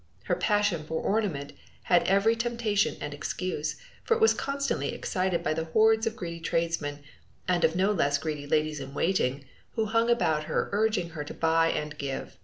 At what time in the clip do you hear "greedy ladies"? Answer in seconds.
8.17-8.79